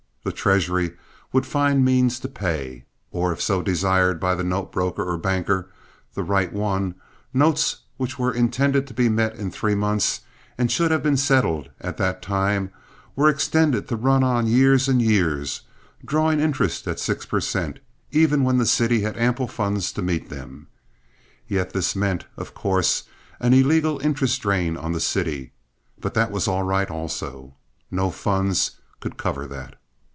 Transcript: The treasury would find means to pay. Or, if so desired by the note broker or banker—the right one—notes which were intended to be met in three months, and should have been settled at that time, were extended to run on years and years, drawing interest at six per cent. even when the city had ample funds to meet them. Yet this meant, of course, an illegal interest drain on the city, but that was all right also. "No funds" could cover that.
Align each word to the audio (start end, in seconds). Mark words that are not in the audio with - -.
The 0.23 0.31
treasury 0.31 0.91
would 1.33 1.47
find 1.47 1.83
means 1.83 2.19
to 2.19 2.27
pay. 2.29 2.85
Or, 3.09 3.33
if 3.33 3.41
so 3.41 3.63
desired 3.63 4.19
by 4.19 4.35
the 4.35 4.43
note 4.43 4.71
broker 4.71 5.03
or 5.03 5.17
banker—the 5.17 6.23
right 6.23 6.53
one—notes 6.53 7.77
which 7.97 8.19
were 8.19 8.31
intended 8.31 8.85
to 8.85 8.93
be 8.93 9.09
met 9.09 9.35
in 9.35 9.49
three 9.49 9.73
months, 9.73 10.21
and 10.59 10.71
should 10.71 10.91
have 10.91 11.01
been 11.01 11.17
settled 11.17 11.71
at 11.79 11.97
that 11.97 12.21
time, 12.21 12.69
were 13.15 13.29
extended 13.29 13.87
to 13.87 13.95
run 13.95 14.23
on 14.23 14.45
years 14.45 14.87
and 14.87 15.01
years, 15.01 15.61
drawing 16.05 16.39
interest 16.39 16.87
at 16.87 16.99
six 16.99 17.25
per 17.25 17.39
cent. 17.39 17.79
even 18.11 18.43
when 18.43 18.59
the 18.59 18.67
city 18.67 19.01
had 19.01 19.17
ample 19.17 19.47
funds 19.47 19.91
to 19.93 20.03
meet 20.03 20.29
them. 20.29 20.67
Yet 21.47 21.73
this 21.73 21.95
meant, 21.95 22.25
of 22.37 22.53
course, 22.53 23.05
an 23.39 23.55
illegal 23.55 23.97
interest 24.01 24.39
drain 24.43 24.77
on 24.77 24.91
the 24.91 24.99
city, 24.99 25.53
but 25.99 26.13
that 26.13 26.29
was 26.29 26.47
all 26.47 26.61
right 26.61 26.91
also. 26.91 27.55
"No 27.89 28.11
funds" 28.11 28.77
could 28.99 29.17
cover 29.17 29.47
that. 29.47 29.77